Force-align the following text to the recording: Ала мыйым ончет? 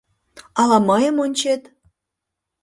Ала 0.61 0.77
мыйым 0.87 1.15
ончет? 1.25 1.61